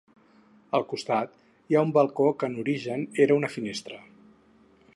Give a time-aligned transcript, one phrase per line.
[0.77, 1.35] Al costat
[1.73, 4.01] hi ha un balcó que en origen era una finestra.